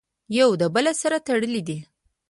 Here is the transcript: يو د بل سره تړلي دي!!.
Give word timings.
يو 0.37 0.49
د 0.61 0.63
بل 0.75 0.85
سره 1.01 1.17
تړلي 1.27 1.61
دي!!. 1.67 1.79